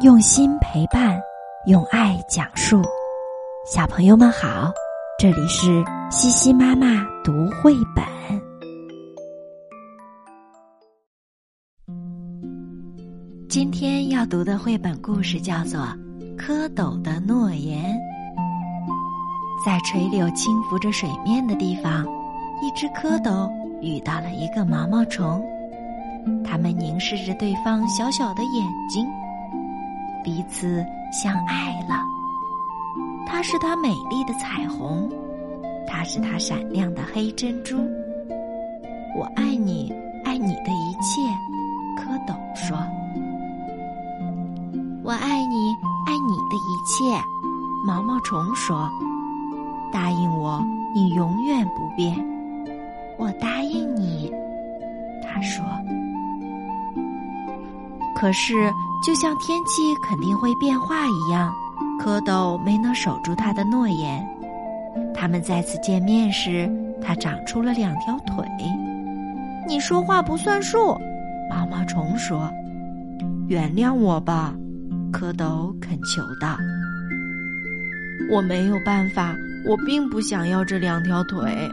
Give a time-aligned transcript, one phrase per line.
[0.00, 1.20] 用心陪伴，
[1.66, 2.80] 用爱讲述。
[3.70, 4.72] 小朋友们好，
[5.18, 8.02] 这里是西西妈妈读绘本。
[13.46, 15.80] 今天要读的绘本故事叫做
[16.38, 17.84] 《蝌蚪的诺言》。
[19.66, 22.06] 在垂柳轻拂着水面的地方，
[22.62, 23.50] 一只蝌蚪
[23.82, 25.44] 遇到了一个毛毛虫，
[26.42, 29.06] 它们凝视着对方小小的眼睛。
[30.22, 32.00] 彼此相爱了。
[33.26, 35.08] 它是它美丽的彩虹，
[35.86, 37.76] 它是它闪亮的黑珍珠。
[39.16, 39.92] 我爱你，
[40.24, 41.20] 爱你的一切，
[41.96, 42.76] 蝌蚪说。
[45.02, 45.74] 我爱你，
[46.06, 47.04] 爱你的一切，
[47.86, 48.90] 毛毛虫说。
[49.92, 50.64] 答应我，
[50.94, 52.16] 你永远不变。
[53.16, 54.32] 我答应你，
[55.22, 55.64] 他说。
[58.14, 58.72] 可是。
[59.02, 61.52] 就像天气肯定会变化一样，
[61.98, 64.26] 蝌蚪没能守住他的诺言。
[65.14, 68.44] 他们再次见面时，他长出了两条腿。
[69.66, 70.98] 你说话不算数，
[71.48, 72.50] 毛毛虫说
[73.48, 74.54] ：“原谅我吧。”
[75.12, 76.56] 蝌蚪恳求道
[78.30, 79.34] ：“我没有办法，
[79.66, 81.68] 我并不想要这两条腿，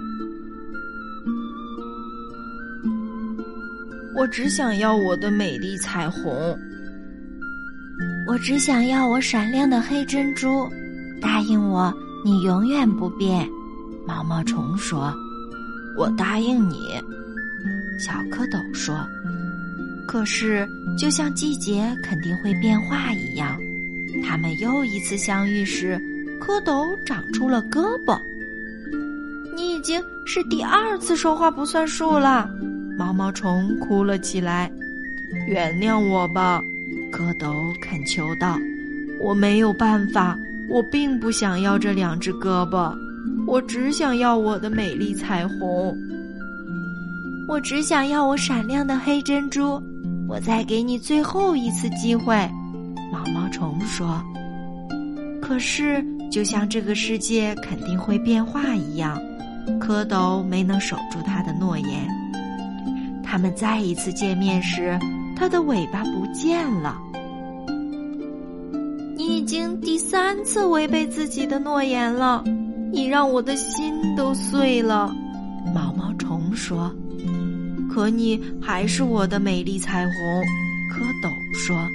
[4.15, 6.57] 我只想要我的美丽彩虹。”
[8.37, 10.69] 我只想要我闪亮的黑珍珠，
[11.19, 11.91] 答应我，
[12.23, 13.49] 你永远不变。
[14.05, 15.11] 毛毛虫说
[15.97, 16.77] ：“我答应你。”
[17.99, 18.95] 小蝌蚪说
[20.07, 23.59] ：“可是，就像季节肯定会变化一样，
[24.23, 25.99] 他们又一次相遇时，
[26.39, 28.21] 蝌蚪长出了胳膊。
[29.55, 32.47] 你已经是第二次说话不算数了。”
[32.99, 34.71] 毛毛虫哭了起来
[35.49, 36.61] ：“原谅我吧。”
[37.11, 38.57] 蝌蚪恳求道
[39.21, 40.37] ：“我没有办法，
[40.69, 42.93] 我并不想要这两只胳膊，
[43.45, 45.95] 我只想要我的美丽彩虹。
[47.47, 49.81] 我只想要我闪亮的黑珍珠。
[50.27, 52.35] 我再给你最后一次机会。”
[53.11, 54.21] 毛毛虫说。
[55.41, 59.17] 可是，就像这个世界肯定会变化一样，
[59.79, 62.07] 蝌蚪没能守住他的诺言。
[63.23, 64.99] 他们再一次见面时。
[65.39, 66.97] 它的尾巴不见了。
[69.15, 72.43] 你已经第三次违背自己的诺言了，
[72.91, 75.15] 你让我的心都碎了。
[75.75, 76.91] 毛毛虫说
[77.93, 80.13] ：“可你还是我的美丽彩虹。”
[80.89, 81.87] 蝌蚪说：“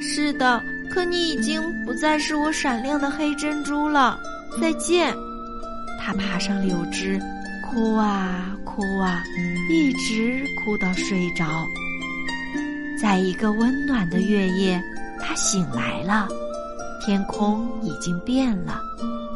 [0.00, 4.18] 是的，可你已经不再是我闪亮的黑珍珠了。
[4.60, 5.14] 再见。”
[6.00, 7.20] 它爬上柳枝。
[7.72, 9.24] 哭啊哭啊，
[9.70, 11.46] 一直哭到睡着。
[13.00, 14.78] 在一个温暖的月夜，
[15.18, 16.28] 他醒来了。
[17.00, 18.78] 天空已经变了，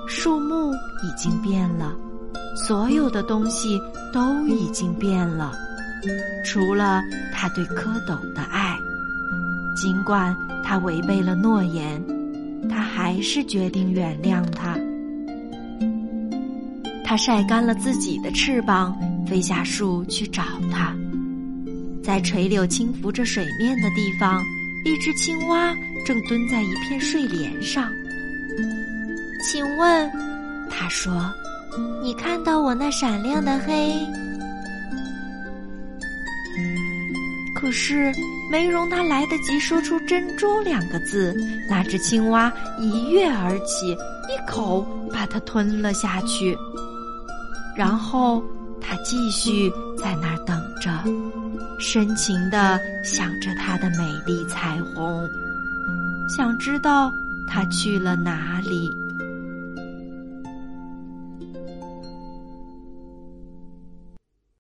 [0.06, 0.70] 树木
[1.02, 1.96] 已经变了，
[2.54, 3.80] 所有的东西
[4.12, 5.52] 都已经变了，
[6.44, 8.76] 除了他对蝌蚪的爱。
[9.74, 12.04] 尽管他违背了诺言，
[12.68, 14.78] 他还是决定原谅他。
[17.16, 18.96] 晒干了自己的翅膀，
[19.26, 20.94] 飞下树去找它。
[22.02, 24.42] 在垂柳轻拂着水面的地方，
[24.84, 27.90] 一只青蛙正蹲在一片睡莲上。
[29.42, 30.10] 请问，
[30.70, 31.32] 他说
[32.02, 33.92] ：“你看到我那闪亮的黑？”
[37.54, 38.12] 可是，
[38.50, 41.34] 没容他来得及说出“珍珠”两个字，
[41.68, 46.56] 那只青蛙一跃而起，一口把它吞了下去。
[47.76, 48.42] 然后，
[48.80, 50.90] 他继续在那儿等着，
[51.78, 55.28] 深情的想着他的美丽彩虹，
[56.28, 57.12] 想知道
[57.46, 58.90] 他去了哪里。